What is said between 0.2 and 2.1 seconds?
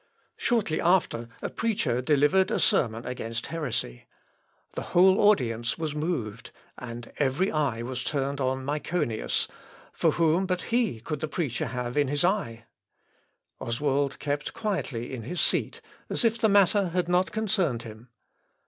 Shortly after, a preacher